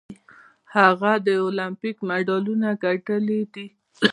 هغه 0.75 1.11
د 1.25 1.27
المپیک 1.45 1.97
مډالونه 2.09 2.69
ګټلي 2.83 3.41
دي. 3.53 3.67